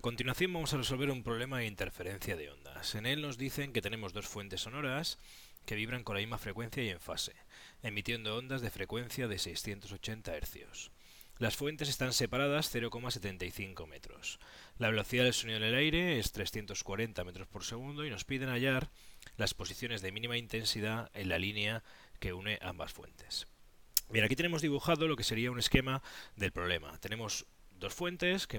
A 0.00 0.08
continuación 0.10 0.54
vamos 0.54 0.72
a 0.72 0.78
resolver 0.78 1.10
un 1.10 1.22
problema 1.22 1.58
de 1.58 1.66
interferencia 1.66 2.34
de 2.34 2.48
ondas. 2.48 2.94
En 2.94 3.04
él 3.04 3.20
nos 3.20 3.36
dicen 3.36 3.74
que 3.74 3.82
tenemos 3.82 4.14
dos 4.14 4.26
fuentes 4.26 4.62
sonoras 4.62 5.18
que 5.66 5.74
vibran 5.74 6.04
con 6.04 6.14
la 6.14 6.20
misma 6.20 6.38
frecuencia 6.38 6.82
y 6.82 6.88
en 6.88 7.00
fase, 7.00 7.34
emitiendo 7.82 8.34
ondas 8.34 8.62
de 8.62 8.70
frecuencia 8.70 9.28
de 9.28 9.38
680 9.38 10.32
Hz. 10.40 10.90
Las 11.36 11.54
fuentes 11.54 11.90
están 11.90 12.14
separadas 12.14 12.74
0,75 12.74 13.86
metros. 13.86 14.38
La 14.78 14.88
velocidad 14.88 15.24
del 15.24 15.34
sonido 15.34 15.58
en 15.58 15.64
el 15.64 15.74
aire 15.74 16.18
es 16.18 16.32
340 16.32 17.22
metros 17.24 17.46
por 17.46 17.62
segundo 17.62 18.06
y 18.06 18.10
nos 18.10 18.24
piden 18.24 18.48
hallar 18.48 18.88
las 19.36 19.52
posiciones 19.52 20.00
de 20.00 20.12
mínima 20.12 20.38
intensidad 20.38 21.10
en 21.12 21.28
la 21.28 21.38
línea 21.38 21.84
que 22.20 22.32
une 22.32 22.58
ambas 22.62 22.90
fuentes. 22.90 23.48
Bien, 24.08 24.24
aquí 24.24 24.34
tenemos 24.34 24.62
dibujado 24.62 25.06
lo 25.06 25.16
que 25.16 25.24
sería 25.24 25.50
un 25.50 25.58
esquema 25.58 26.02
del 26.36 26.52
problema. 26.52 26.96
Tenemos 27.00 27.44
dos 27.80 27.94
fuentes 27.94 28.46
que, 28.46 28.58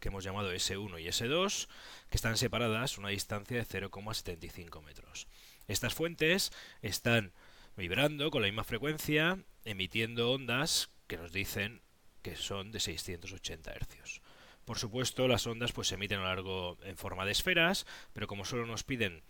hemos 0.00 0.24
llamado 0.24 0.54
S1 0.54 1.00
y 1.02 1.08
S2, 1.08 1.68
que 2.08 2.16
están 2.16 2.36
separadas 2.36 2.96
una 2.96 3.08
distancia 3.08 3.58
de 3.58 3.66
0,75 3.66 4.82
metros. 4.82 5.26
Estas 5.66 5.94
fuentes 5.94 6.52
están 6.80 7.32
vibrando 7.76 8.30
con 8.30 8.42
la 8.42 8.48
misma 8.48 8.64
frecuencia, 8.64 9.38
emitiendo 9.64 10.32
ondas 10.32 10.90
que 11.06 11.18
nos 11.18 11.32
dicen 11.32 11.82
que 12.22 12.36
son 12.36 12.72
de 12.72 12.80
680 12.80 13.72
Hz. 13.72 14.20
Por 14.64 14.78
supuesto, 14.78 15.28
las 15.28 15.46
ondas 15.46 15.72
pues, 15.72 15.88
se 15.88 15.94
emiten 15.94 16.18
a 16.18 16.22
lo 16.22 16.28
largo 16.28 16.78
en 16.82 16.96
forma 16.96 17.24
de 17.24 17.32
esferas, 17.32 17.86
pero 18.12 18.26
como 18.26 18.44
solo 18.44 18.66
nos 18.66 18.84
piden 18.84 19.22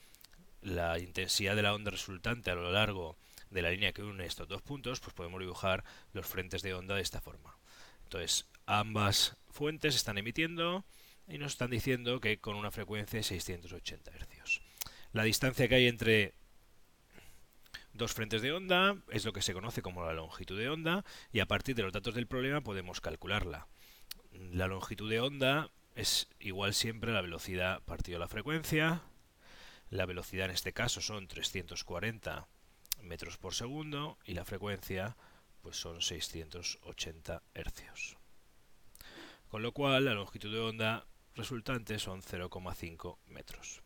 la 0.62 0.98
intensidad 0.98 1.56
de 1.56 1.62
la 1.62 1.74
onda 1.74 1.90
resultante 1.90 2.50
a 2.50 2.56
lo 2.56 2.72
largo 2.72 3.16
de 3.50 3.62
la 3.62 3.70
línea 3.70 3.92
que 3.92 4.02
une 4.02 4.26
estos 4.26 4.48
dos 4.48 4.62
puntos, 4.62 5.00
pues 5.00 5.14
podemos 5.14 5.40
dibujar 5.40 5.84
los 6.12 6.26
frentes 6.26 6.62
de 6.62 6.74
onda 6.74 6.94
de 6.94 7.02
esta 7.02 7.20
forma. 7.20 7.57
Entonces, 8.08 8.48
ambas 8.64 9.36
fuentes 9.50 9.94
están 9.94 10.16
emitiendo 10.16 10.86
y 11.26 11.36
nos 11.36 11.52
están 11.52 11.70
diciendo 11.70 12.20
que 12.20 12.40
con 12.40 12.56
una 12.56 12.70
frecuencia 12.70 13.18
de 13.18 13.22
680 13.22 14.10
Hz. 14.10 14.62
La 15.12 15.24
distancia 15.24 15.68
que 15.68 15.74
hay 15.74 15.88
entre 15.88 16.32
dos 17.92 18.14
frentes 18.14 18.40
de 18.40 18.52
onda 18.52 18.96
es 19.10 19.26
lo 19.26 19.34
que 19.34 19.42
se 19.42 19.52
conoce 19.52 19.82
como 19.82 20.06
la 20.06 20.14
longitud 20.14 20.58
de 20.58 20.70
onda 20.70 21.04
y 21.32 21.40
a 21.40 21.46
partir 21.46 21.76
de 21.76 21.82
los 21.82 21.92
datos 21.92 22.14
del 22.14 22.26
problema 22.26 22.62
podemos 22.62 23.02
calcularla. 23.02 23.66
La 24.32 24.68
longitud 24.68 25.10
de 25.10 25.20
onda 25.20 25.70
es 25.94 26.28
igual 26.40 26.72
siempre 26.72 27.10
a 27.10 27.14
la 27.14 27.20
velocidad 27.20 27.82
partido 27.82 28.18
la 28.18 28.28
frecuencia. 28.28 29.02
La 29.90 30.06
velocidad 30.06 30.46
en 30.46 30.52
este 30.52 30.72
caso 30.72 31.02
son 31.02 31.28
340 31.28 32.48
metros 33.02 33.36
por 33.36 33.54
segundo 33.54 34.16
y 34.24 34.32
la 34.32 34.46
frecuencia 34.46 35.18
pues 35.68 35.80
son 35.80 36.00
680 36.00 37.42
hercios. 37.52 38.16
Con 39.50 39.60
lo 39.60 39.72
cual 39.72 40.06
la 40.06 40.14
longitud 40.14 40.50
de 40.50 40.60
onda 40.60 41.06
resultante 41.34 41.98
son 41.98 42.22
0,5 42.22 43.18
metros. 43.26 43.82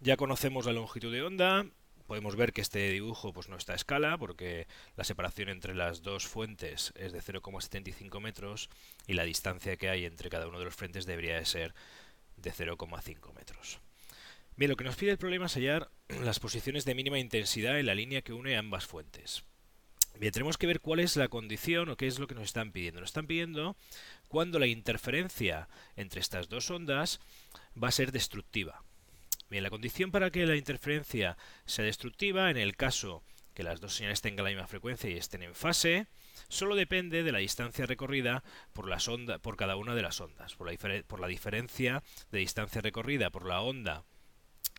Ya 0.00 0.16
conocemos 0.16 0.64
la 0.64 0.72
longitud 0.72 1.12
de 1.12 1.22
onda, 1.22 1.66
podemos 2.06 2.36
ver 2.36 2.54
que 2.54 2.62
este 2.62 2.88
dibujo 2.88 3.34
pues 3.34 3.50
no 3.50 3.56
está 3.56 3.74
a 3.74 3.76
escala 3.76 4.16
porque 4.16 4.66
la 4.96 5.04
separación 5.04 5.50
entre 5.50 5.74
las 5.74 6.00
dos 6.00 6.26
fuentes 6.26 6.94
es 6.96 7.12
de 7.12 7.20
0,75 7.20 8.18
metros 8.22 8.70
y 9.06 9.12
la 9.12 9.24
distancia 9.24 9.76
que 9.76 9.90
hay 9.90 10.06
entre 10.06 10.30
cada 10.30 10.48
uno 10.48 10.58
de 10.58 10.64
los 10.64 10.74
frentes 10.74 11.04
debería 11.04 11.36
de 11.36 11.44
ser 11.44 11.74
de 12.38 12.50
0,5 12.50 13.34
metros. 13.34 13.80
Bien, 14.56 14.70
lo 14.70 14.76
que 14.78 14.84
nos 14.84 14.96
pide 14.96 15.10
el 15.10 15.18
problema 15.18 15.46
es 15.46 15.54
hallar 15.56 15.90
las 16.08 16.40
posiciones 16.40 16.86
de 16.86 16.94
mínima 16.94 17.18
intensidad 17.18 17.78
en 17.78 17.84
la 17.84 17.94
línea 17.94 18.22
que 18.22 18.32
une 18.32 18.56
ambas 18.56 18.86
fuentes. 18.86 19.44
Bien, 20.18 20.32
tenemos 20.32 20.56
que 20.56 20.66
ver 20.66 20.80
cuál 20.80 21.00
es 21.00 21.16
la 21.16 21.28
condición 21.28 21.90
o 21.90 21.96
qué 21.96 22.06
es 22.06 22.18
lo 22.18 22.26
que 22.26 22.34
nos 22.34 22.44
están 22.44 22.72
pidiendo. 22.72 23.00
Nos 23.00 23.10
están 23.10 23.26
pidiendo 23.26 23.76
cuando 24.28 24.58
la 24.58 24.66
interferencia 24.66 25.68
entre 25.94 26.20
estas 26.20 26.48
dos 26.48 26.70
ondas 26.70 27.20
va 27.82 27.88
a 27.88 27.92
ser 27.92 28.12
destructiva. 28.12 28.82
Bien, 29.50 29.62
la 29.62 29.70
condición 29.70 30.10
para 30.10 30.30
que 30.30 30.46
la 30.46 30.56
interferencia 30.56 31.36
sea 31.66 31.84
destructiva, 31.84 32.50
en 32.50 32.56
el 32.56 32.76
caso 32.76 33.22
que 33.54 33.62
las 33.62 33.80
dos 33.80 33.94
señales 33.94 34.22
tengan 34.22 34.44
la 34.44 34.50
misma 34.50 34.66
frecuencia 34.66 35.08
y 35.10 35.16
estén 35.16 35.42
en 35.42 35.54
fase, 35.54 36.06
solo 36.48 36.76
depende 36.76 37.22
de 37.22 37.32
la 37.32 37.38
distancia 37.38 37.86
recorrida 37.86 38.42
por, 38.72 38.88
las 38.88 39.08
por 39.42 39.56
cada 39.56 39.76
una 39.76 39.94
de 39.94 40.02
las 40.02 40.20
ondas, 40.20 40.54
por 40.54 40.70
la, 40.70 41.02
por 41.06 41.20
la 41.20 41.26
diferencia 41.26 42.02
de 42.30 42.38
distancia 42.38 42.80
recorrida 42.80 43.30
por 43.30 43.46
la 43.46 43.60
onda 43.60 44.04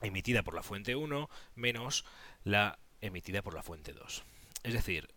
emitida 0.01 0.43
por 0.43 0.53
la 0.53 0.63
fuente 0.63 0.95
1 0.95 1.29
menos 1.55 2.05
la 2.43 2.77
emitida 3.01 3.41
por 3.41 3.55
la 3.55 3.63
fuente 3.63 3.93
2. 3.93 4.23
Es 4.63 4.73
decir, 4.73 5.09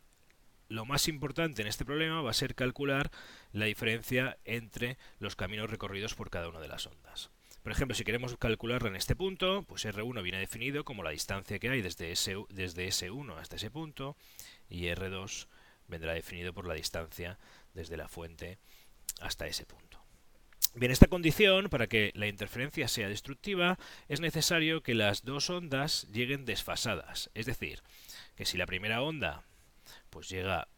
lo 0.70 0.86
más 0.86 1.08
importante 1.08 1.60
en 1.60 1.69
este 1.69 1.84
problema 1.84 2.22
va 2.22 2.31
a 2.31 2.34
ser 2.34 2.54
calcular 2.54 3.10
la 3.53 3.66
diferencia 3.66 4.38
entre 4.44 4.97
los 5.19 5.36
caminos 5.36 5.69
recorridos 5.69 6.14
por 6.14 6.31
cada 6.31 6.48
una 6.48 6.60
de 6.60 6.69
las 6.69 6.86
ondas. 6.86 7.31
Por 7.62 7.72
ejemplo, 7.72 7.94
si 7.94 8.04
queremos 8.04 8.36
calcularla 8.38 8.88
en 8.88 8.97
este 8.97 9.16
punto, 9.16 9.64
pues 9.64 9.84
R1 9.84 10.22
viene 10.22 10.38
definido 10.38 10.84
como 10.84 11.03
la 11.03 11.10
distancia 11.10 11.59
que 11.59 11.69
hay 11.69 11.82
desde, 11.82 12.12
S, 12.12 12.34
desde 12.48 12.88
S1 12.88 13.36
hasta 13.36 13.56
ese 13.56 13.70
punto 13.70 14.16
y 14.69 14.84
R2 14.84 15.48
vendrá 15.88 16.14
definido 16.14 16.54
por 16.54 16.66
la 16.66 16.75
distancia 16.75 17.38
desde 17.75 17.97
la 17.97 18.09
fuente 18.09 18.59
hasta 19.20 19.47
ese 19.48 19.66
punto. 19.66 20.00
Bien, 20.75 20.92
esta 20.92 21.09
condición, 21.09 21.69
para 21.69 21.88
que 21.88 22.12
la 22.14 22.28
interferencia 22.28 22.86
sea 22.86 23.09
destructiva, 23.09 23.76
es 24.09 24.20
necesario 24.20 24.82
que 24.82 24.94
las 24.94 25.25
dos 25.25 25.50
ondas 25.50 26.06
lleguen 26.12 26.44
desfasadas. 26.44 27.28
Es 27.34 27.47
decir, 27.47 27.82
que 28.36 28.47
si 28.47 28.56
la 28.56 28.66
primera 28.66 29.03
onda 29.03 29.44
pues 30.10 30.28
llega 30.28 30.69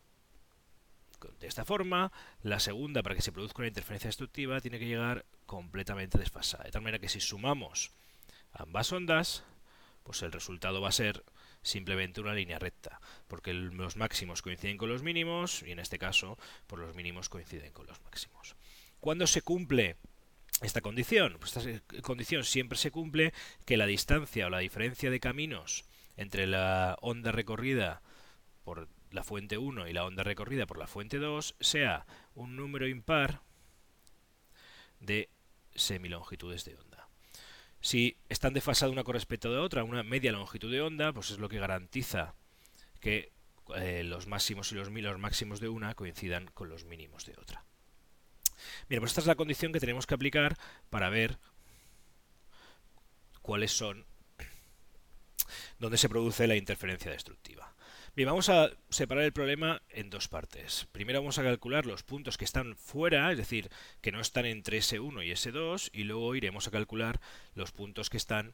de 1.39 1.47
esta 1.47 1.65
forma, 1.65 2.13
la 2.43 2.59
segunda, 2.59 3.03
para 3.03 3.15
que 3.15 3.23
se 3.23 3.33
produzca 3.33 3.63
una 3.63 3.69
interferencia 3.69 4.09
destructiva, 4.09 4.61
tiene 4.61 4.79
que 4.79 4.87
llegar 4.87 5.25
completamente 5.47 6.19
desfasada. 6.19 6.65
De 6.65 6.71
tal 6.71 6.83
manera 6.83 6.99
que 6.99 7.09
si 7.09 7.21
sumamos 7.21 7.93
ambas 8.53 8.93
ondas, 8.93 9.45
pues 10.03 10.23
el 10.23 10.33
resultado 10.33 10.81
va 10.81 10.89
a 10.89 10.93
ser 10.93 11.25
simplemente 11.63 12.21
una 12.21 12.35
línea 12.35 12.59
recta, 12.59 13.01
porque 13.29 13.53
los 13.53 13.97
máximos 13.97 14.43
coinciden 14.43 14.77
con 14.77 14.89
los 14.89 15.03
mínimos, 15.03 15.63
y 15.63 15.71
en 15.71 15.79
este 15.79 15.99
caso, 15.99 16.39
por 16.67 16.81
los 16.81 16.95
mínimos 16.95 17.29
coinciden 17.29 17.73
con 17.73 17.87
los 17.87 18.01
máximos. 18.03 18.57
¿Cuándo 18.99 19.27
se 19.27 19.43
cumple 19.43 19.97
esta 20.61 20.81
condición? 20.81 21.37
Pues 21.39 21.57
esta 21.57 22.03
condición 22.03 22.45
siempre 22.45 22.79
se 22.79 22.91
cumple 22.91 23.33
que 23.65 23.77
la 23.77 23.87
distancia 23.87 24.47
o 24.47 24.51
la 24.51 24.59
diferencia 24.59 25.11
de 25.11 25.21
caminos 25.21 25.85
entre 26.17 26.47
la 26.47 26.97
onda 27.01 27.33
recorrida 27.33 28.03
por 28.65 28.89
la 29.13 29.25
fuente 29.25 29.59
1 29.59 29.89
y 29.89 29.93
la 29.93 30.05
onda 30.05 30.23
recorrida 30.23 30.67
por 30.67 30.79
la 30.79 30.87
fuente 30.87 31.19
2 31.19 31.57
sea 31.61 32.07
un 32.35 32.57
número 32.57 32.89
impar 32.89 33.43
de 35.01 35.29
semilongitudes 35.75 36.65
de 36.65 36.77
onda. 36.77 37.09
Si 37.81 38.17
están 38.29 38.55
desfasadas 38.55 38.93
una 38.93 39.05
con 39.05 39.15
respecto 39.15 39.53
de 39.53 39.59
otra, 39.59 39.85
una 39.85 40.03
media 40.03 40.33
longitud 40.33 40.71
de 40.71 40.81
onda, 40.81 41.13
pues 41.13 41.31
es 41.31 41.39
lo 41.39 41.49
que 41.49 41.59
garantiza 41.59 42.35
que 43.01 43.33
eh, 43.77 44.05
los 44.05 44.27
máximos 44.27 44.71
y 44.73 44.77
los, 44.77 44.89
los 44.89 45.19
máximos 45.19 45.61
de 45.61 45.69
una 45.69 45.95
coincidan 45.95 46.47
con 46.55 46.69
los 46.69 46.85
mínimos 46.85 47.27
de 47.27 47.33
otra. 47.33 47.65
Bien, 48.89 49.01
pues 49.01 49.11
esta 49.11 49.21
es 49.21 49.27
la 49.27 49.35
condición 49.35 49.73
que 49.73 49.81
tenemos 49.81 50.07
que 50.07 50.15
aplicar 50.15 50.57
para 50.91 51.11
ver 51.11 51.39
cuáles 53.41 53.73
son 53.73 54.07
donde 55.79 55.99
se 55.99 56.09
produce 56.09 56.47
la 56.47 56.57
interferencia 56.57 57.11
destructiva. 57.11 57.75
Bien, 58.15 58.29
vamos 58.29 58.51
a 58.51 58.71
separar 58.91 59.25
el 59.25 59.33
problema 59.33 59.81
en 59.89 60.11
dos 60.11 60.29
partes. 60.29 60.87
Primero 60.93 61.21
vamos 61.21 61.39
a 61.39 61.43
calcular 61.43 61.87
los 61.87 62.03
puntos 62.03 62.37
que 62.37 62.45
están 62.45 62.77
fuera, 62.77 63.33
es 63.33 63.39
decir, 63.39 63.71
que 64.03 64.13
no 64.13 64.21
están 64.21 64.45
entre 64.45 64.81
S1 64.81 65.25
y 65.25 65.31
S2, 65.31 65.89
y 65.95 66.05
luego 66.05 66.35
iremos 66.35 66.69
a 66.69 66.71
calcular 66.71 67.23
los 67.55 67.73
puntos 67.73 68.11
que 68.11 68.19
están 68.19 68.53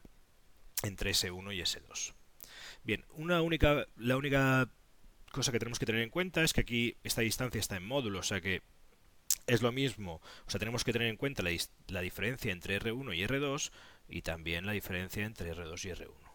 entre 0.83 1.11
S1 1.11 1.53
y 1.53 1.59
S2. 1.59 2.13
Bien, 2.85 3.03
una 3.15 3.41
única, 3.41 3.85
la 3.97 4.15
única 4.15 4.69
cosa 5.33 5.51
que 5.51 5.59
tenemos 5.59 5.77
que 5.77 5.85
tener 5.85 6.03
en 6.03 6.09
cuenta 6.09 6.41
es 6.41 6.53
que 6.53 6.61
aquí 6.61 6.95
esta 7.03 7.19
distancia 7.19 7.59
está 7.59 7.75
en 7.75 7.85
módulo, 7.85 8.19
o 8.19 8.23
sea 8.23 8.39
que 8.39 8.61
es 9.45 9.61
lo 9.61 9.73
mismo, 9.73 10.21
o 10.47 10.49
sea, 10.49 10.59
tenemos 10.59 10.85
que 10.85 10.93
tener 10.93 11.09
en 11.09 11.17
cuenta 11.17 11.43
la, 11.43 11.51
la 11.89 11.99
diferencia 11.99 12.53
entre 12.53 12.79
R1 12.79 13.13
y 13.13 13.23
R2 13.25 13.71
y 14.07 14.21
también 14.21 14.65
la 14.65 14.71
diferencia 14.71 15.25
entre 15.25 15.53
R2 15.53 15.83
y 15.83 15.89
R1. 15.89 16.28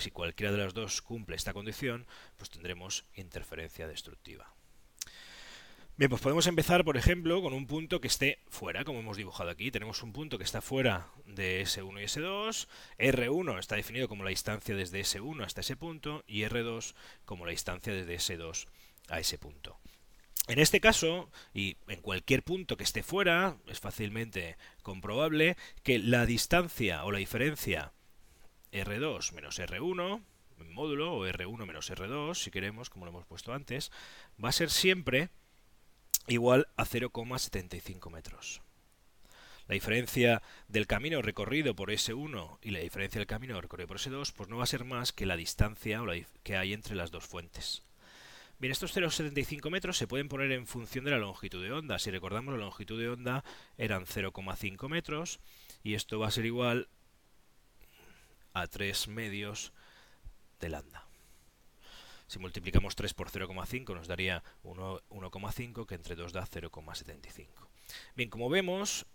Si 0.00 0.10
cualquiera 0.10 0.52
de 0.52 0.58
las 0.58 0.74
dos 0.74 1.02
cumple 1.02 1.36
esta 1.36 1.52
condición, 1.52 2.06
pues 2.36 2.50
tendremos 2.50 3.04
interferencia 3.14 3.88
destructiva. 3.88 4.54
Bien, 5.98 6.10
pues 6.10 6.22
podemos 6.22 6.46
empezar, 6.46 6.84
por 6.84 6.96
ejemplo, 6.96 7.42
con 7.42 7.52
un 7.52 7.66
punto 7.66 8.00
que 8.00 8.06
esté 8.06 8.38
fuera, 8.48 8.84
como 8.84 9.00
hemos 9.00 9.16
dibujado 9.16 9.50
aquí. 9.50 9.72
Tenemos 9.72 10.04
un 10.04 10.12
punto 10.12 10.38
que 10.38 10.44
está 10.44 10.60
fuera 10.60 11.08
de 11.26 11.62
S1 11.62 12.00
y 12.00 12.04
S2. 12.04 12.68
R1 12.98 13.58
está 13.58 13.74
definido 13.74 14.08
como 14.08 14.22
la 14.22 14.30
distancia 14.30 14.76
desde 14.76 15.00
S1 15.00 15.44
hasta 15.44 15.62
ese 15.62 15.74
punto 15.74 16.22
y 16.28 16.42
R2 16.42 16.94
como 17.24 17.46
la 17.46 17.50
distancia 17.50 17.92
desde 17.92 18.14
S2 18.14 18.68
a 19.08 19.18
ese 19.18 19.38
punto. 19.38 19.80
En 20.46 20.60
este 20.60 20.80
caso, 20.80 21.32
y 21.52 21.78
en 21.88 22.00
cualquier 22.00 22.44
punto 22.44 22.76
que 22.76 22.84
esté 22.84 23.02
fuera, 23.02 23.56
es 23.66 23.80
fácilmente 23.80 24.56
comprobable 24.82 25.56
que 25.82 25.98
la 25.98 26.26
distancia 26.26 27.04
o 27.04 27.10
la 27.10 27.18
diferencia 27.18 27.92
R2 28.72 29.32
menos 29.32 29.58
R1 29.58 30.22
en 30.60 30.72
módulo 30.74 31.14
o 31.14 31.26
R1 31.26 31.66
menos 31.66 31.90
R2 31.90 32.34
si 32.34 32.50
queremos, 32.50 32.90
como 32.90 33.04
lo 33.04 33.10
hemos 33.10 33.26
puesto 33.26 33.52
antes, 33.52 33.90
va 34.42 34.48
a 34.48 34.52
ser 34.52 34.70
siempre 34.70 35.30
igual 36.26 36.68
a 36.76 36.84
0,75 36.84 38.10
metros. 38.10 38.62
la 39.66 39.74
diferencia 39.74 40.42
del 40.66 40.86
camino 40.86 41.20
recorrido 41.20 41.76
por 41.76 41.90
S1 41.90 42.58
y 42.62 42.70
la 42.70 42.80
diferencia 42.80 43.18
del 43.18 43.26
camino 43.26 43.60
recorrido 43.60 43.88
por 43.88 43.98
S2 43.98 44.32
pues 44.34 44.48
no 44.48 44.56
va 44.56 44.64
a 44.64 44.66
ser 44.66 44.84
más 44.84 45.12
que 45.12 45.26
la 45.26 45.36
distancia 45.36 46.00
que 46.42 46.56
hay 46.56 46.72
entre 46.72 46.94
las 46.94 47.10
dos 47.10 47.26
fuentes. 47.26 47.82
Bien, 48.60 48.72
estos 48.72 48.96
0,75 48.96 49.70
metros 49.70 49.96
se 49.96 50.08
pueden 50.08 50.28
poner 50.28 50.50
en 50.50 50.66
función 50.66 51.04
de 51.04 51.12
la 51.12 51.18
longitud 51.18 51.62
de 51.62 51.70
onda. 51.70 51.96
Si 52.00 52.10
recordamos, 52.10 52.52
la 52.54 52.64
longitud 52.64 52.98
de 52.98 53.08
onda 53.08 53.44
eran 53.76 54.04
0,5 54.04 54.88
metros 54.88 55.38
y 55.84 55.94
esto 55.94 56.18
va 56.18 56.26
a 56.26 56.32
ser 56.32 56.44
igual 56.44 56.88
a 58.60 58.66
3 58.66 59.08
medios 59.08 59.72
de 60.60 60.68
lambda. 60.68 61.06
Si 62.26 62.38
multiplicamos 62.38 62.94
3 62.94 63.14
por 63.14 63.30
0,5 63.30 63.94
nos 63.94 64.08
daría 64.08 64.42
1,5 64.62 65.86
que 65.86 65.94
entre 65.94 66.14
2 66.14 66.32
da 66.32 66.46
0,75. 66.46 67.48
Bien, 68.14 68.28
como 68.28 68.50
vemos, 68.50 69.06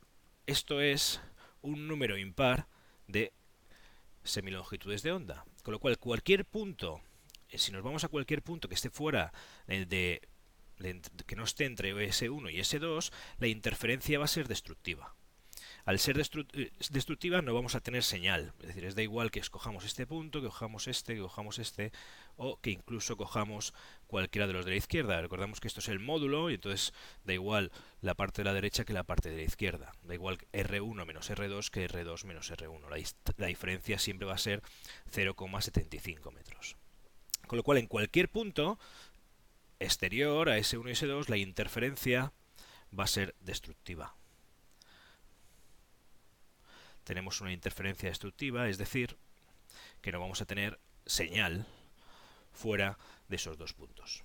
esto 0.47 0.81
es 0.81 1.21
un 1.61 1.87
número 1.87 2.17
impar 2.17 2.67
de 3.07 3.33
semilongitudes 4.23 5.03
de 5.03 5.11
onda, 5.11 5.45
con 5.63 5.73
lo 5.73 5.79
cual 5.79 5.99
cualquier 5.99 6.45
punto 6.45 7.01
eh, 7.53 7.59
si 7.59 7.71
nos 7.71 7.83
vamos 7.83 8.03
a 8.03 8.07
cualquier 8.07 8.41
punto 8.41 8.67
que 8.67 8.73
esté 8.73 8.89
fuera 8.89 9.31
eh, 9.67 9.85
de, 9.85 10.27
que 11.27 11.35
no 11.35 11.43
esté 11.43 11.65
entre 11.65 11.93
S1 11.93 12.51
y 12.51 12.57
S2, 12.57 13.11
la 13.37 13.47
interferencia 13.47 14.17
va 14.17 14.25
a 14.25 14.27
ser 14.27 14.47
destructiva. 14.47 15.15
Al 15.85 15.99
ser 15.99 16.17
eh, 16.17 16.71
destructiva 16.91 17.41
no 17.41 17.53
vamos 17.53 17.75
a 17.75 17.81
tener 17.81 18.03
señal, 18.03 18.53
es 18.61 18.67
decir, 18.67 18.85
es 18.85 18.95
da 18.95 19.01
igual 19.01 19.31
que 19.31 19.39
escojamos 19.39 19.83
este 19.83 20.07
punto, 20.07 20.39
que 20.39 20.47
cojamos 20.47 20.87
este, 20.87 21.15
que 21.15 21.21
cojamos 21.21 21.59
este, 21.59 21.91
o 22.37 22.57
que 22.61 22.71
incluso 22.71 23.17
cojamos 23.17 23.73
cualquiera 24.07 24.47
de 24.47 24.53
los 24.53 24.63
de 24.63 24.71
la 24.71 24.77
izquierda. 24.77 25.21
Recordamos 25.21 25.59
que 25.59 25.67
esto 25.67 25.81
es 25.81 25.89
el 25.89 25.99
módulo 25.99 26.49
y 26.49 26.53
entonces 26.55 26.93
da 27.25 27.33
igual 27.33 27.71
la 27.99 28.15
parte 28.15 28.41
de 28.41 28.45
la 28.45 28.53
derecha 28.53 28.85
que 28.85 28.93
la 28.93 29.03
parte 29.03 29.29
de 29.29 29.37
la 29.37 29.43
izquierda. 29.43 29.91
Da 30.03 30.13
igual 30.13 30.37
R1 30.53 31.05
menos 31.05 31.29
R2 31.29 31.69
que 31.69 31.89
R2 31.89 32.23
menos 32.25 32.49
R1. 32.49 32.89
La, 32.89 33.33
la 33.37 33.47
diferencia 33.47 33.99
siempre 33.99 34.25
va 34.25 34.35
a 34.35 34.37
ser 34.37 34.61
0,75 35.11 36.31
metros. 36.31 36.77
Con 37.45 37.57
lo 37.57 37.63
cual, 37.63 37.77
en 37.77 37.87
cualquier 37.87 38.29
punto 38.29 38.79
exterior 39.79 40.47
a 40.47 40.57
S1 40.57 40.89
y 40.89 40.93
S2, 40.93 41.27
la 41.27 41.37
interferencia 41.37 42.31
va 42.97 43.03
a 43.03 43.07
ser 43.07 43.35
destructiva. 43.41 44.15
Tenemos 47.03 47.41
una 47.41 47.51
interferencia 47.51 48.09
destructiva, 48.09 48.69
es 48.69 48.77
decir, 48.77 49.17
que 50.01 50.11
no 50.11 50.19
vamos 50.19 50.41
a 50.41 50.45
tener 50.45 50.79
señal 51.05 51.65
fuera 52.51 52.97
de 53.27 53.35
esos 53.35 53.57
dos 53.57 53.73
puntos. 53.73 54.23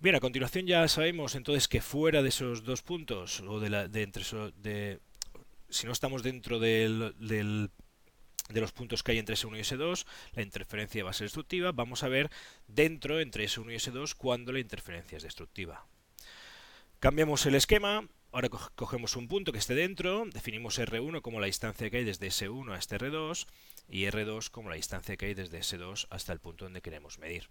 Bien, 0.00 0.14
a 0.14 0.20
continuación 0.20 0.66
ya 0.66 0.88
sabemos 0.88 1.34
entonces 1.34 1.68
que 1.68 1.82
fuera 1.82 2.22
de 2.22 2.30
esos 2.30 2.64
dos 2.64 2.82
puntos, 2.82 3.40
o 3.40 3.60
de, 3.60 3.68
la, 3.68 3.86
de 3.86 4.02
entre 4.02 4.24
de, 4.56 5.00
si 5.68 5.86
no 5.86 5.92
estamos 5.92 6.22
dentro 6.22 6.58
del, 6.58 7.14
del 7.18 7.70
de 8.48 8.60
los 8.60 8.72
puntos 8.72 9.02
que 9.02 9.12
hay 9.12 9.18
entre 9.18 9.36
S1 9.36 9.56
y 9.56 9.60
S2, 9.60 10.06
la 10.32 10.42
interferencia 10.42 11.04
va 11.04 11.10
a 11.10 11.12
ser 11.12 11.26
destructiva. 11.26 11.72
Vamos 11.72 12.02
a 12.02 12.08
ver 12.08 12.30
dentro, 12.66 13.20
entre 13.20 13.44
S1 13.44 13.72
y 13.72 13.76
S2, 13.76 14.14
cuándo 14.14 14.52
la 14.52 14.60
interferencia 14.60 15.16
es 15.16 15.22
destructiva. 15.22 15.86
Cambiamos 16.98 17.46
el 17.46 17.54
esquema. 17.54 18.08
Ahora 18.32 18.48
cogemos 18.48 19.16
un 19.16 19.26
punto 19.26 19.50
que 19.50 19.58
esté 19.58 19.74
dentro, 19.74 20.24
definimos 20.32 20.78
R1 20.78 21.20
como 21.20 21.40
la 21.40 21.46
distancia 21.46 21.90
que 21.90 21.96
hay 21.96 22.04
desde 22.04 22.28
S1 22.28 22.72
hasta 22.72 22.96
R2 22.96 23.46
y 23.88 24.04
R2 24.04 24.50
como 24.50 24.70
la 24.70 24.76
distancia 24.76 25.16
que 25.16 25.26
hay 25.26 25.34
desde 25.34 25.58
S2 25.58 26.06
hasta 26.10 26.32
el 26.32 26.38
punto 26.38 26.64
donde 26.64 26.80
queremos 26.80 27.18
medir. 27.18 27.48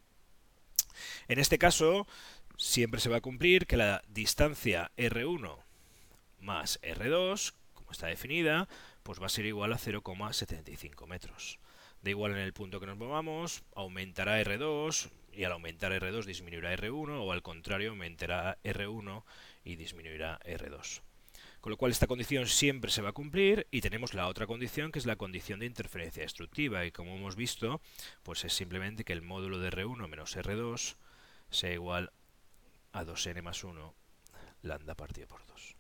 En 1.28 1.38
este 1.38 1.58
caso, 1.58 2.08
siempre 2.56 3.02
se 3.02 3.10
va 3.10 3.18
a 3.18 3.22
cumplir 3.22 3.68
que 3.68 3.76
la 3.76 4.02
distancia 4.08 4.92
R1 4.96 5.58
más 6.40 6.80
R2, 6.82 7.54
como 7.74 7.92
está 7.92 8.08
definida, 8.08 8.70
pues 9.04 9.22
va 9.22 9.25
a 9.25 9.30
ser 9.30 9.46
igual 9.46 9.74
a 9.74 9.78
0,75 9.78 11.08
metros. 11.08 11.60
Da 12.02 12.10
igual 12.10 12.32
en 12.32 12.38
el 12.38 12.54
punto 12.54 12.80
que 12.80 12.86
nos 12.86 12.98
movamos, 12.98 13.64
aumentará 13.75 14.42
R2 14.42 15.10
y 15.34 15.44
al 15.44 15.52
aumentar 15.52 15.92
R2 15.92 16.26
disminuirá 16.26 16.76
R1 16.76 17.10
o 17.10 17.31
al 17.31 17.42
contrario 17.42 17.92
aumentará 17.92 18.58
R1 18.64 19.24
y 19.64 19.76
disminuirá 19.76 20.40
R2. 20.46 21.02
Con 21.62 21.72
lo 21.72 21.78
cual 21.78 21.92
esta 21.92 22.08
condición 22.08 22.48
siempre 22.48 22.90
se 22.90 23.02
va 23.02 23.10
a 23.10 23.14
cumplir 23.14 23.68
y 23.70 23.81
tenemos 23.81 24.14
la 24.14 24.28
otra 24.28 24.48
condición 24.48 24.92
que 24.92 25.00
es 25.00 25.06
la 25.06 25.18
condición 25.18 25.60
de 25.60 25.66
interferencia 25.66 26.24
destructiva 26.24 26.86
y 26.86 26.92
como 26.92 27.16
hemos 27.16 27.36
visto 27.36 27.81
pues 28.24 28.46
es 28.46 28.54
simplemente 28.54 29.04
que 29.04 29.14
el 29.14 29.22
módulo 29.22 29.60
de 29.60 29.70
R1 29.70 30.08
menos 30.08 30.38
R2 30.38 30.96
sea 31.50 31.74
igual 31.74 32.12
a 32.94 33.04
2n 33.04 33.42
más 33.42 33.64
1 33.64 33.94
lambda 34.62 34.96
partido 34.96 35.28
por 35.28 35.46
2. 35.48 35.75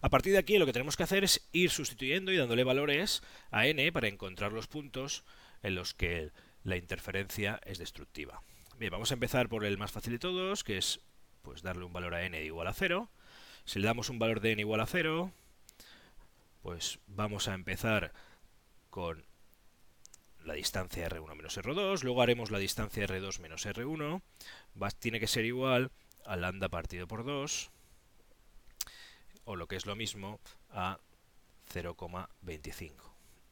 A 0.00 0.08
partir 0.08 0.32
de 0.32 0.38
aquí 0.38 0.58
lo 0.58 0.66
que 0.66 0.72
tenemos 0.72 0.96
que 0.96 1.04
hacer 1.04 1.22
es 1.22 1.48
ir 1.52 1.70
sustituyendo 1.70 2.32
y 2.32 2.36
dándole 2.36 2.64
valores 2.64 3.22
a 3.52 3.66
n 3.66 3.92
para 3.92 4.08
encontrar 4.08 4.52
los 4.52 4.66
puntos 4.66 5.24
en 5.62 5.76
los 5.76 5.94
que 5.94 6.32
la 6.64 6.76
interferencia 6.76 7.60
es 7.64 7.78
destructiva. 7.78 8.42
Bien, 8.78 8.90
vamos 8.90 9.10
a 9.10 9.14
empezar 9.14 9.48
por 9.48 9.64
el 9.64 9.78
más 9.78 9.92
fácil 9.92 10.14
de 10.14 10.18
todos, 10.18 10.64
que 10.64 10.78
es 10.78 11.00
pues 11.42 11.62
darle 11.62 11.84
un 11.84 11.92
valor 11.92 12.14
a 12.14 12.24
n 12.24 12.42
igual 12.42 12.66
a 12.66 12.72
0. 12.72 13.10
Si 13.64 13.78
le 13.78 13.86
damos 13.86 14.08
un 14.08 14.18
valor 14.18 14.40
de 14.40 14.52
n 14.52 14.60
igual 14.60 14.80
a 14.80 14.86
0, 14.86 15.32
pues 16.62 16.98
vamos 17.06 17.48
a 17.48 17.54
empezar 17.54 18.12
con 18.90 19.24
la 20.44 20.54
distancia 20.54 21.08
R1 21.08 21.34
menos 21.34 21.56
R2, 21.56 22.02
luego 22.02 22.22
haremos 22.22 22.50
la 22.50 22.58
distancia 22.58 23.06
R2 23.06 23.38
menos 23.40 23.66
R1, 23.66 24.22
tiene 24.98 25.20
que 25.20 25.28
ser 25.28 25.44
igual 25.44 25.90
a 26.24 26.36
lambda 26.36 26.68
partido 26.68 27.06
por 27.06 27.24
2, 27.24 27.70
o 29.44 29.56
lo 29.56 29.66
que 29.66 29.76
es 29.76 29.86
lo 29.86 29.96
mismo, 29.96 30.40
a 30.70 30.98
0,25. 31.72 32.92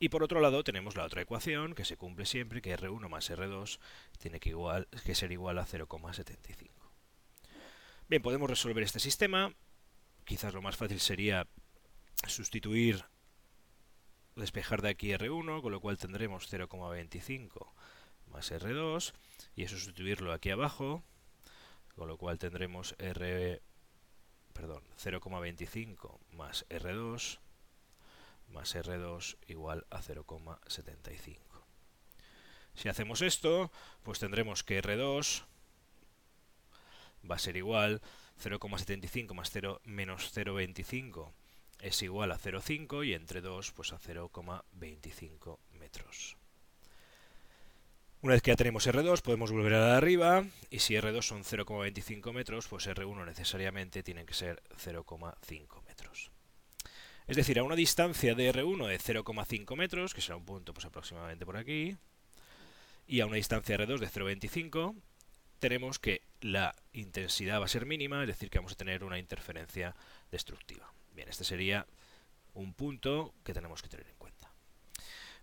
Y 0.03 0.09
por 0.09 0.23
otro 0.23 0.41
lado 0.41 0.65
tenemos 0.65 0.97
la 0.97 1.05
otra 1.05 1.21
ecuación 1.21 1.75
que 1.75 1.85
se 1.85 1.99
cumple 1.99 2.25
siempre, 2.25 2.63
que 2.63 2.75
R1 2.75 3.07
más 3.11 3.31
R2 3.31 3.79
tiene 4.19 4.41
que, 4.41 4.49
igual, 4.49 4.89
que 5.05 5.15
ser 5.15 5.31
igual 5.31 5.59
a 5.59 5.67
0,75. 5.67 6.71
Bien, 8.09 8.23
podemos 8.23 8.49
resolver 8.49 8.83
este 8.83 8.99
sistema. 8.99 9.55
Quizás 10.25 10.55
lo 10.55 10.63
más 10.63 10.79
fácil 10.79 11.01
sería 11.01 11.47
sustituir, 12.27 13.05
despejar 14.37 14.81
de 14.81 14.89
aquí 14.89 15.11
R1, 15.11 15.61
con 15.61 15.71
lo 15.71 15.81
cual 15.81 15.99
tendremos 15.99 16.51
0,25 16.51 17.71
más 18.33 18.53
R2, 18.53 19.13
y 19.55 19.65
eso 19.65 19.77
sustituirlo 19.77 20.33
aquí 20.33 20.49
abajo, 20.49 21.05
con 21.95 22.09
lo 22.09 22.17
cual 22.17 22.39
tendremos 22.39 22.95
R 22.99 23.61
perdón, 24.55 24.83
0,25 24.99 26.19
más 26.33 26.67
R2 26.71 27.39
más 28.51 28.75
R2 28.75 29.37
igual 29.47 29.87
a 29.91 30.03
0,75. 30.03 31.39
Si 32.75 32.89
hacemos 32.89 33.23
esto, 33.23 33.71
pues 34.03 34.19
tendremos 34.19 34.65
que 34.65 34.83
R2 34.83 35.45
va 37.31 37.37
a 37.37 37.39
ser 37.39 37.57
igual 37.57 38.01
0,75 38.43 39.35
más 39.35 39.51
0 39.51 39.81
menos 39.85 40.35
0,25 40.35 41.33
es 41.83 42.03
igual 42.03 42.33
a 42.33 42.39
0,5 42.39 43.07
y 43.07 43.15
entre 43.15 43.41
2 43.41 43.73
pues 43.73 43.93
a 43.93 43.99
0,25 43.99 45.59
metros. 45.79 46.37
Una 48.23 48.35
vez 48.35 48.43
que 48.43 48.51
ya 48.51 48.57
tenemos 48.57 48.87
R2, 48.87 49.23
podemos 49.23 49.51
volver 49.51 49.73
a 49.73 49.81
la 49.81 49.87
de 49.87 49.97
arriba, 49.97 50.45
y 50.69 50.81
si 50.81 50.93
R2 50.93 51.23
son 51.23 51.43
0,25 51.43 52.35
metros, 52.35 52.69
pues 52.69 52.87
R1 52.87 53.25
necesariamente 53.25 54.03
tiene 54.03 54.27
que 54.27 54.35
ser 54.35 54.63
0,5 54.77 55.83
metros. 55.87 55.90
Es 57.31 57.37
decir, 57.37 57.61
a 57.61 57.63
una 57.63 57.77
distancia 57.77 58.35
de 58.35 58.53
R1 58.53 58.89
de 58.89 58.99
0,5 58.99 59.77
metros, 59.77 60.15
que 60.15 60.21
será 60.21 60.35
un 60.35 60.45
punto 60.45 60.75
pues 60.75 60.85
aproximadamente 60.85 61.47
por 61.47 61.57
aquí, 61.57 61.97
y 63.07 63.21
a 63.21 63.27
una 63.27 63.37
distancia 63.37 63.79
de 63.79 63.87
R2 63.87 64.01
de 64.01 64.09
0,25, 64.09 64.97
tenemos 65.61 66.01
que 66.01 66.23
la 66.41 66.75
intensidad 66.93 67.61
va 67.61 67.67
a 67.67 67.69
ser 67.69 67.87
mínima, 67.87 68.21
es 68.23 68.27
decir, 68.27 68.51
que 68.51 68.59
vamos 68.59 68.73
a 68.73 68.77
tener 68.77 69.05
una 69.05 69.17
interferencia 69.17 69.95
destructiva. 70.33 70.93
Bien, 71.15 71.29
este 71.29 71.45
sería 71.45 71.87
un 72.55 72.75
punto 72.75 73.33
que 73.45 73.55
tenemos 73.55 73.81
que 73.81 73.89
tener 73.89 74.09
en 74.09 74.17
cuenta. 74.17 74.53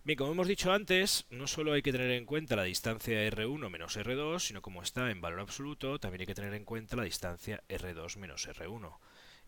Bien, 0.04 0.18
como 0.18 0.32
hemos 0.32 0.46
dicho 0.46 0.70
antes, 0.70 1.24
no 1.30 1.46
solo 1.46 1.72
hay 1.72 1.80
que 1.80 1.92
tener 1.92 2.10
en 2.10 2.26
cuenta 2.26 2.54
la 2.54 2.64
distancia 2.64 3.26
R1 3.30 3.70
menos 3.70 3.96
R2, 3.96 4.40
sino 4.40 4.60
como 4.60 4.82
está 4.82 5.10
en 5.10 5.22
valor 5.22 5.40
absoluto, 5.40 5.98
también 5.98 6.20
hay 6.20 6.26
que 6.26 6.34
tener 6.34 6.52
en 6.52 6.66
cuenta 6.66 6.96
la 6.96 7.04
distancia 7.04 7.64
R2 7.66 8.18
menos 8.18 8.46
R1, 8.46 8.98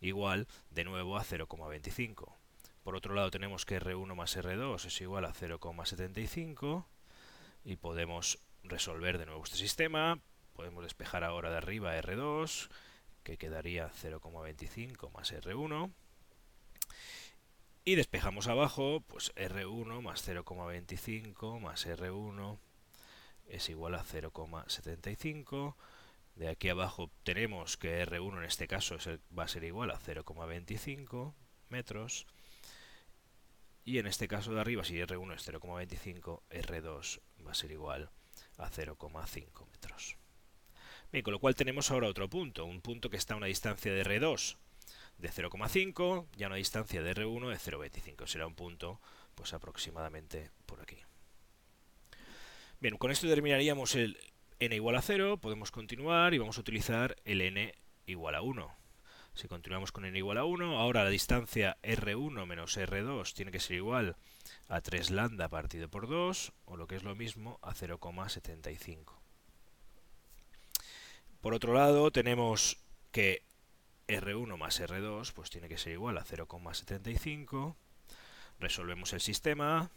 igual 0.01 0.47
de 0.69 0.83
nuevo 0.83 1.17
a 1.17 1.23
0,25. 1.23 2.35
Por 2.83 2.95
otro 2.95 3.13
lado 3.13 3.31
tenemos 3.31 3.65
que 3.65 3.79
R1 3.79 4.15
más 4.15 4.35
R2 4.35 4.85
es 4.85 5.01
igual 5.01 5.25
a 5.25 5.33
0,75 5.33 6.85
y 7.63 7.77
podemos 7.77 8.39
resolver 8.63 9.17
de 9.17 9.27
nuevo 9.27 9.43
este 9.43 9.57
sistema. 9.57 10.19
Podemos 10.53 10.83
despejar 10.83 11.23
ahora 11.23 11.49
de 11.49 11.57
arriba 11.57 11.97
R2, 11.97 12.69
que 13.23 13.37
quedaría 13.37 13.89
0,25 13.89 15.11
más 15.13 15.31
R1 15.31 15.91
y 17.83 17.95
despejamos 17.95 18.47
abajo, 18.47 19.01
pues 19.07 19.33
R1 19.35 20.01
más 20.01 20.27
0,25 20.27 21.59
más 21.59 21.87
R1 21.87 22.59
es 23.47 23.69
igual 23.69 23.95
a 23.95 24.03
0,75. 24.03 25.75
De 26.35 26.47
aquí 26.47 26.69
abajo 26.69 27.11
tenemos 27.23 27.77
que 27.77 28.05
R1 28.05 28.37
en 28.37 28.43
este 28.45 28.67
caso 28.67 28.97
va 29.37 29.43
a 29.43 29.47
ser 29.47 29.63
igual 29.63 29.91
a 29.91 29.99
0,25 29.99 31.33
metros. 31.69 32.25
Y 33.83 33.97
en 33.97 34.07
este 34.07 34.27
caso 34.27 34.53
de 34.53 34.61
arriba, 34.61 34.83
si 34.83 34.95
R1 34.95 35.35
es 35.35 35.47
0,25, 35.47 36.41
R2 36.49 37.21
va 37.45 37.51
a 37.51 37.55
ser 37.55 37.71
igual 37.71 38.11
a 38.57 38.69
0,5 38.69 39.67
metros. 39.71 40.17
Bien, 41.11 41.23
con 41.23 41.33
lo 41.33 41.39
cual 41.39 41.55
tenemos 41.55 41.91
ahora 41.91 42.07
otro 42.07 42.29
punto, 42.29 42.63
un 42.63 42.81
punto 42.81 43.09
que 43.09 43.17
está 43.17 43.33
a 43.33 43.37
una 43.37 43.47
distancia 43.47 43.91
de 43.91 44.03
R2 44.03 44.57
de 45.17 45.29
0,5 45.29 46.27
y 46.37 46.43
a 46.43 46.47
una 46.47 46.55
distancia 46.55 47.01
de 47.01 47.15
R1 47.15 47.49
de 47.49 47.57
0,25. 47.57 48.27
Será 48.27 48.47
un 48.47 48.55
punto 48.55 49.01
pues 49.35 49.53
aproximadamente 49.53 50.51
por 50.65 50.81
aquí. 50.81 50.97
Bien, 52.79 52.97
con 52.97 53.11
esto 53.11 53.27
terminaríamos 53.27 53.95
el 53.95 54.17
n 54.61 54.75
igual 54.75 54.95
a 54.95 55.01
0, 55.01 55.37
podemos 55.37 55.71
continuar 55.71 56.35
y 56.35 56.37
vamos 56.37 56.59
a 56.59 56.61
utilizar 56.61 57.15
el 57.25 57.41
n 57.41 57.73
igual 58.05 58.35
a 58.35 58.43
1. 58.43 58.71
Si 59.33 59.47
continuamos 59.47 59.91
con 59.91 60.05
n 60.05 60.15
igual 60.15 60.37
a 60.37 60.45
1, 60.45 60.77
ahora 60.77 61.03
la 61.03 61.09
distancia 61.09 61.77
R1 61.81 62.45
menos 62.45 62.77
R2 62.77 63.33
tiene 63.33 63.51
que 63.51 63.59
ser 63.59 63.77
igual 63.77 64.17
a 64.67 64.81
3 64.81 65.09
lambda 65.09 65.49
partido 65.49 65.89
por 65.89 66.07
2, 66.07 66.53
o 66.65 66.77
lo 66.77 66.85
que 66.85 66.95
es 66.95 67.01
lo 67.01 67.15
mismo, 67.15 67.57
a 67.63 67.73
0,75. 67.73 69.15
Por 71.41 71.55
otro 71.55 71.73
lado, 71.73 72.11
tenemos 72.11 72.77
que 73.11 73.41
R1 74.07 74.57
más 74.57 74.79
R2 74.79 75.33
pues 75.33 75.49
tiene 75.49 75.69
que 75.69 75.79
ser 75.79 75.93
igual 75.93 76.19
a 76.19 76.23
0,75. 76.23 77.75
Resolvemos 78.59 79.11
el 79.13 79.21
sistema. 79.21 79.89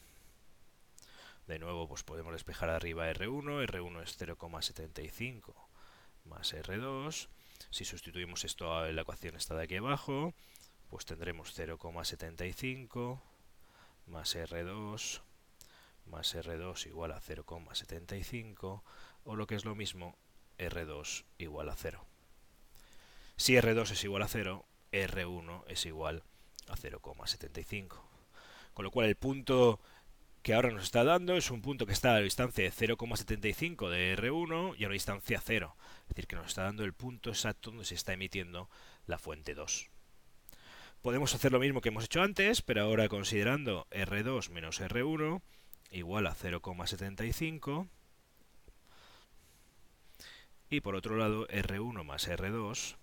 De 1.46 1.58
nuevo, 1.58 1.88
pues 1.88 2.02
podemos 2.02 2.32
despejar 2.32 2.70
arriba 2.70 3.10
R1. 3.10 3.66
R1 3.66 4.02
es 4.02 4.20
0,75 4.20 5.54
más 6.24 6.54
R2. 6.54 7.28
Si 7.70 7.84
sustituimos 7.84 8.44
esto 8.44 8.86
en 8.86 8.96
la 8.96 9.02
ecuación 9.02 9.36
esta 9.36 9.54
de 9.54 9.64
aquí 9.64 9.76
abajo, 9.76 10.34
pues 10.88 11.04
tendremos 11.04 11.58
0,75 11.58 13.20
más 14.06 14.36
R2 14.36 15.22
más 16.06 16.34
R2 16.34 16.86
igual 16.86 17.12
a 17.12 17.20
0,75 17.20 18.82
o 19.24 19.36
lo 19.36 19.46
que 19.46 19.54
es 19.54 19.64
lo 19.64 19.74
mismo 19.74 20.16
R2 20.58 21.24
igual 21.38 21.68
a 21.68 21.76
0. 21.76 22.04
Si 23.36 23.54
R2 23.54 23.90
es 23.90 24.04
igual 24.04 24.22
a 24.22 24.28
0, 24.28 24.64
R1 24.92 25.64
es 25.66 25.86
igual 25.86 26.22
a 26.68 26.76
0,75. 26.76 28.00
Con 28.74 28.84
lo 28.84 28.90
cual 28.90 29.08
el 29.08 29.16
punto 29.16 29.80
que 30.44 30.52
ahora 30.52 30.70
nos 30.70 30.82
está 30.84 31.04
dando 31.04 31.38
es 31.38 31.50
un 31.50 31.62
punto 31.62 31.86
que 31.86 31.94
está 31.94 32.10
a 32.10 32.14
la 32.16 32.20
distancia 32.20 32.62
de 32.62 32.70
0,75 32.70 33.88
de 33.88 34.14
R1 34.14 34.74
y 34.76 34.84
a 34.84 34.88
una 34.88 34.92
distancia 34.92 35.40
0. 35.42 35.74
Es 36.02 36.08
decir, 36.08 36.26
que 36.26 36.36
nos 36.36 36.48
está 36.48 36.64
dando 36.64 36.84
el 36.84 36.92
punto 36.92 37.30
exacto 37.30 37.70
donde 37.70 37.86
se 37.86 37.94
está 37.94 38.12
emitiendo 38.12 38.68
la 39.06 39.18
fuente 39.18 39.54
2. 39.54 39.88
Podemos 41.00 41.34
hacer 41.34 41.50
lo 41.50 41.60
mismo 41.60 41.80
que 41.80 41.88
hemos 41.88 42.04
hecho 42.04 42.20
antes, 42.20 42.60
pero 42.60 42.82
ahora 42.82 43.08
considerando 43.08 43.86
R2 43.90 44.50
menos 44.50 44.82
R1 44.82 45.40
igual 45.90 46.26
a 46.26 46.34
0,75 46.34 47.88
y 50.68 50.82
por 50.82 50.94
otro 50.94 51.16
lado 51.16 51.48
R1 51.48 52.04
más 52.04 52.28
R2 52.28 52.96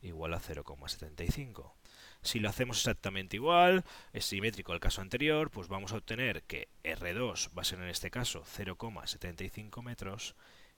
igual 0.00 0.32
a 0.32 0.40
0,75. 0.40 1.74
Si 2.22 2.38
lo 2.38 2.48
hacemos 2.48 2.78
exactamente 2.78 3.36
igual, 3.36 3.84
es 4.12 4.26
simétrico 4.26 4.72
al 4.72 4.80
caso 4.80 5.00
anterior, 5.00 5.50
pues 5.50 5.68
vamos 5.68 5.92
a 5.92 5.96
obtener 5.96 6.42
que 6.42 6.68
R2 6.84 7.56
va 7.56 7.62
a 7.62 7.64
ser 7.64 7.78
en 7.80 7.88
este 7.88 8.10
caso 8.10 8.44
0,75 8.44 9.82
metros 9.82 10.34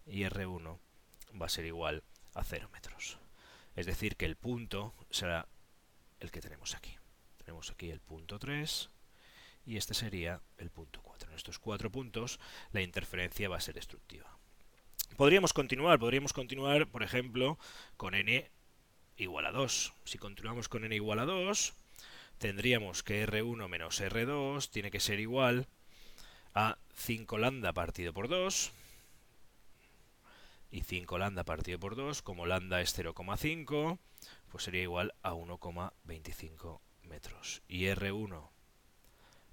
y 0.06 0.22
R1 0.22 0.78
va 1.40 1.46
a 1.46 1.49
ser 1.49 1.64
igual 1.64 2.04
a 2.34 2.44
0 2.44 2.68
metros. 2.72 3.18
Es 3.75 3.87
decir, 3.87 4.16
que 4.16 4.26
el 4.26 4.37
punto 4.37 4.94
será 5.11 5.49
el 6.20 6.30
que 6.30 6.40
tenemos 6.40 6.75
aquí. 6.75 6.96
Tenemos 7.38 7.70
aquí 7.70 7.90
el 7.90 8.00
punto 8.00 8.38
3 8.38 8.90
y 9.66 9.76
este 9.76 9.94
sería 9.94 10.40
el 10.58 10.70
punto 10.70 11.00
4. 11.02 11.30
En 11.30 11.37
estos 11.37 11.58
cuatro 11.58 11.90
puntos 11.90 12.38
la 12.72 12.82
interferencia 12.82 13.49
va 13.49 13.56
a 13.56 13.61
ser 13.61 13.75
destructiva. 13.75 14.38
Podríamos 15.16 15.52
continuar, 15.52 15.99
podríamos 15.99 16.32
continuar, 16.32 16.87
por 16.88 17.02
ejemplo, 17.02 17.58
con 17.96 18.14
n 18.14 18.50
igual 19.23 19.47
a 19.47 19.52
2. 19.52 19.93
Si 20.05 20.19
continuamos 20.19 20.69
con 20.69 20.85
n 20.85 20.95
igual 20.95 21.19
a 21.19 21.25
2, 21.25 21.75
tendríamos 22.38 23.02
que 23.02 23.26
R1 23.26 23.69
menos 23.69 24.00
R2 24.00 24.69
tiene 24.71 24.91
que 24.91 25.00
ser 25.00 25.21
igual 25.21 25.67
a 26.55 26.79
5 26.95 27.38
lambda 27.38 27.73
partido 27.73 28.12
por 28.12 28.29
2. 28.29 28.73
Y 30.71 30.81
5 30.83 31.19
lambda 31.19 31.45
partido 31.45 31.79
por 31.79 31.97
2, 31.97 32.23
como 32.23 32.47
lambda 32.47 32.81
es 32.81 32.99
0,5, 32.99 33.99
pues 34.50 34.64
sería 34.64 34.83
igual 34.83 35.14
a 35.23 35.33
1,25 35.35 36.81
metros. 37.02 37.62
Y 37.69 37.85
R1 37.85 38.50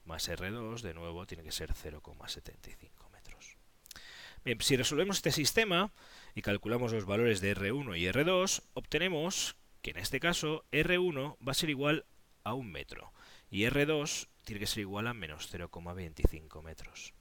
más 0.10 0.28
R2, 0.28 0.82
de 0.82 0.94
nuevo, 0.94 1.28
tiene 1.28 1.44
que 1.44 1.52
ser 1.52 1.74
0,75 1.74 3.10
metros. 3.12 3.58
Bien, 4.44 4.60
si 4.62 4.76
resolvemos 4.76 5.18
este 5.18 5.32
sistema 5.32 5.92
y 6.34 6.42
calculamos 6.42 6.94
los 6.94 7.06
valores 7.06 7.42
de 7.42 7.56
R1 7.56 7.98
y 7.98 8.08
R2, 8.08 8.64
obtenemos 8.74 9.56
que 9.82 9.92
en 9.92 9.98
este 9.98 10.20
caso 10.20 10.66
R1 10.72 11.38
va 11.46 11.52
a 11.52 11.56
ser 11.56 11.70
igual 11.70 12.06
a 12.44 12.54
un 12.54 12.72
metro 12.72 13.14
y 13.50 13.64
R2 13.64 14.28
tiene 14.46 14.60
que 14.60 14.68
ser 14.68 14.82
igual 14.82 15.08
a 15.08 15.14
menos 15.14 15.54
0,25 15.54 16.64
metros. 16.64 17.14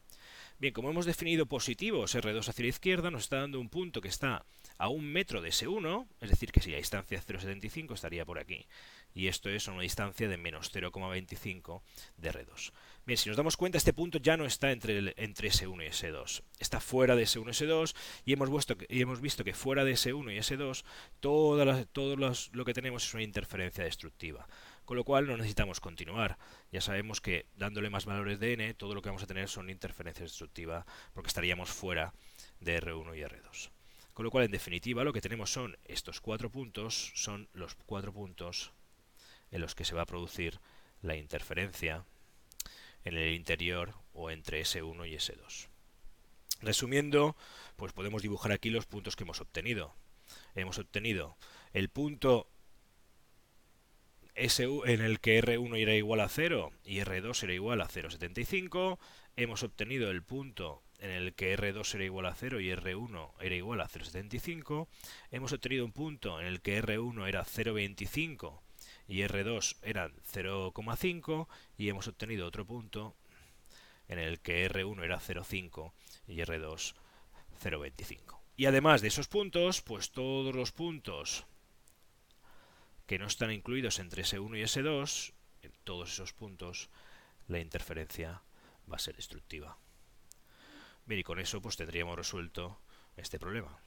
Bien, 0.58 0.74
como 0.74 0.90
hemos 0.90 1.06
definido 1.06 1.46
positivos 1.46 2.16
R2 2.16 2.48
hacia 2.48 2.64
la 2.64 2.68
izquierda, 2.68 3.10
nos 3.10 3.22
está 3.22 3.38
dando 3.38 3.60
un 3.60 3.68
punto 3.68 4.00
que 4.00 4.08
está 4.08 4.44
a 4.76 4.88
un 4.88 5.04
metro 5.04 5.40
de 5.40 5.50
S1, 5.50 6.08
es 6.20 6.30
decir, 6.30 6.50
que 6.50 6.60
si 6.60 6.70
la 6.70 6.78
distancia 6.78 7.16
es 7.16 7.26
0,75 7.26 7.94
estaría 7.94 8.24
por 8.24 8.40
aquí. 8.40 8.66
Y 9.14 9.28
esto 9.28 9.48
es 9.50 9.68
a 9.68 9.72
una 9.72 9.82
distancia 9.82 10.28
de 10.28 10.36
menos 10.36 10.72
0,25 10.72 11.82
de 12.16 12.32
R2. 12.32 12.72
Bien, 13.04 13.16
si 13.16 13.28
nos 13.28 13.36
damos 13.36 13.56
cuenta, 13.56 13.78
este 13.78 13.92
punto 13.92 14.18
ya 14.18 14.36
no 14.36 14.44
está 14.44 14.70
entre, 14.70 15.14
entre 15.16 15.48
S1 15.48 15.84
y 15.84 15.88
S2. 15.88 16.42
Está 16.58 16.78
fuera 16.80 17.16
de 17.16 17.24
S1 17.24 17.46
y 17.46 17.66
S2 17.66 17.96
y 18.26 18.32
hemos, 18.32 18.50
visto 18.50 18.76
que, 18.76 18.86
y 18.88 19.00
hemos 19.00 19.20
visto 19.20 19.44
que 19.44 19.54
fuera 19.54 19.84
de 19.84 19.92
S1 19.92 20.32
y 20.32 20.38
S2 20.38 20.84
todo, 21.20 21.84
todo 21.86 22.16
lo 22.16 22.64
que 22.64 22.74
tenemos 22.74 23.06
es 23.06 23.14
una 23.14 23.22
interferencia 23.22 23.84
destructiva 23.84 24.46
con 24.88 24.96
lo 24.96 25.04
cual 25.04 25.26
no 25.26 25.36
necesitamos 25.36 25.80
continuar. 25.80 26.38
Ya 26.72 26.80
sabemos 26.80 27.20
que 27.20 27.44
dándole 27.56 27.90
más 27.90 28.06
valores 28.06 28.40
de 28.40 28.54
n, 28.54 28.72
todo 28.72 28.94
lo 28.94 29.02
que 29.02 29.10
vamos 29.10 29.22
a 29.22 29.26
tener 29.26 29.46
son 29.46 29.68
interferencias 29.68 30.30
destructivas, 30.30 30.86
porque 31.12 31.28
estaríamos 31.28 31.68
fuera 31.68 32.14
de 32.60 32.80
R1 32.80 33.14
y 33.14 33.20
R2. 33.20 33.68
Con 34.14 34.24
lo 34.24 34.30
cual, 34.30 34.46
en 34.46 34.50
definitiva, 34.50 35.04
lo 35.04 35.12
que 35.12 35.20
tenemos 35.20 35.52
son 35.52 35.76
estos 35.84 36.22
cuatro 36.22 36.50
puntos, 36.50 37.12
son 37.14 37.50
los 37.52 37.74
cuatro 37.74 38.14
puntos 38.14 38.72
en 39.50 39.60
los 39.60 39.74
que 39.74 39.84
se 39.84 39.94
va 39.94 40.02
a 40.02 40.06
producir 40.06 40.60
la 41.02 41.16
interferencia 41.16 42.04
en 43.04 43.16
el 43.16 43.32
interior 43.34 43.94
o 44.12 44.30
entre 44.30 44.60
S1 44.60 45.08
y 45.08 45.14
S2. 45.14 45.68
Resumiendo, 46.60 47.36
pues 47.76 47.92
podemos 47.92 48.22
dibujar 48.22 48.52
aquí 48.52 48.70
los 48.70 48.86
puntos 48.86 49.16
que 49.16 49.24
hemos 49.24 49.40
obtenido. 49.40 49.94
Hemos 50.54 50.78
obtenido 50.78 51.36
el 51.72 51.88
punto 51.88 52.48
en 54.34 55.00
el 55.00 55.20
que 55.20 55.42
R1 55.42 55.76
era 55.78 55.94
igual 55.94 56.20
a 56.20 56.28
0 56.28 56.72
y 56.84 56.98
R2 56.98 57.42
era 57.42 57.54
igual 57.54 57.80
a 57.80 57.88
0,75. 57.88 58.98
Hemos 59.36 59.62
obtenido 59.62 60.10
el 60.10 60.22
punto 60.22 60.82
en 60.98 61.10
el 61.10 61.34
que 61.34 61.56
R2 61.56 61.94
era 61.94 62.04
igual 62.04 62.26
a 62.26 62.34
0 62.34 62.60
y 62.60 62.70
R1 62.70 63.32
era 63.40 63.54
igual 63.54 63.80
a 63.80 63.88
0,75. 63.88 64.88
Hemos 65.30 65.52
obtenido 65.52 65.84
un 65.84 65.92
punto 65.92 66.40
en 66.40 66.46
el 66.46 66.60
que 66.60 66.82
R1 66.82 67.28
era 67.28 67.44
0,25 67.44 68.60
y 69.08 69.22
R2 69.22 69.76
eran 69.82 70.14
0,5 70.32 71.48
y 71.76 71.88
hemos 71.88 72.06
obtenido 72.06 72.46
otro 72.46 72.66
punto 72.66 73.16
en 74.06 74.18
el 74.18 74.38
que 74.40 74.70
R1 74.70 75.02
era 75.02 75.18
0,5 75.18 75.92
y 76.28 76.36
R2 76.36 76.94
0,25. 77.62 78.38
Y 78.56 78.66
además 78.66 79.02
de 79.02 79.08
esos 79.08 79.28
puntos, 79.28 79.82
pues 79.82 80.10
todos 80.10 80.54
los 80.54 80.72
puntos 80.72 81.46
que 83.06 83.18
no 83.18 83.26
están 83.26 83.50
incluidos 83.50 83.98
entre 83.98 84.22
S1 84.22 84.58
y 84.58 84.62
S2, 84.62 85.32
en 85.62 85.72
todos 85.84 86.12
esos 86.12 86.32
puntos 86.32 86.90
la 87.46 87.60
interferencia 87.60 88.42
va 88.90 88.96
a 88.96 89.00
ser 89.00 89.16
destructiva. 89.16 89.78
Bien, 91.06 91.20
y 91.20 91.24
con 91.24 91.38
eso 91.38 91.62
pues 91.62 91.76
tendríamos 91.76 92.16
resuelto 92.16 92.80
este 93.16 93.38
problema. 93.38 93.80